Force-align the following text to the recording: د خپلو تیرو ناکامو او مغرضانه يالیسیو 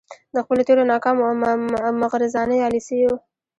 د 0.35 0.37
خپلو 0.43 0.61
تیرو 0.67 0.83
ناکامو 0.91 1.23
او 1.87 1.93
مغرضانه 2.01 2.55
يالیسیو 2.63 3.13